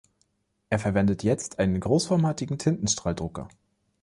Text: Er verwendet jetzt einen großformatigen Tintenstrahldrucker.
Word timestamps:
Er 0.71 0.79
verwendet 0.79 1.21
jetzt 1.21 1.59
einen 1.59 1.79
großformatigen 1.79 2.57
Tintenstrahldrucker. 2.57 3.49